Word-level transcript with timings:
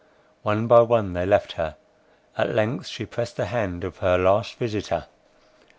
One 0.41 0.65
by 0.65 0.79
one 0.81 1.13
they 1.13 1.27
left 1.27 1.51
her—at 1.51 2.55
length 2.55 2.87
she 2.87 3.05
pressed 3.05 3.37
the 3.37 3.45
hand 3.45 3.83
of 3.83 3.97
her 3.99 4.17
last 4.17 4.55
visitor. 4.55 5.05